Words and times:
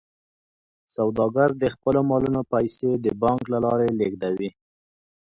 سوداګر 0.95 1.49
د 1.61 1.63
خپلو 1.73 1.99
مالونو 2.09 2.41
پیسې 2.53 2.89
د 3.05 3.07
بانک 3.23 3.41
له 3.53 3.57
لارې 3.65 3.89
لیږدوي. 3.99 4.49